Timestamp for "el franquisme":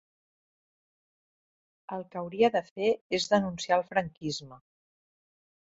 3.81-4.63